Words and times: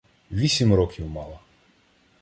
Вісім 0.31 0.73
років 0.73 1.09
мала. 1.09 1.39